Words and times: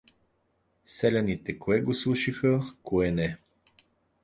Селяните 0.85 1.53
кое 1.59 1.81
го 1.81 1.93
слушаха, 1.93 2.59
кое 2.83 3.11
не. 3.11 3.37